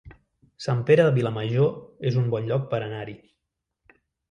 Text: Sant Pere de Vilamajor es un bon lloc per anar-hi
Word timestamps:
Sant 0.65 0.79
Pere 0.87 1.05
de 1.07 1.11
Vilamajor 1.17 1.69
es 2.11 2.19
un 2.23 2.33
bon 2.33 2.51
lloc 2.51 2.67
per 2.73 2.83
anar-hi 2.89 3.17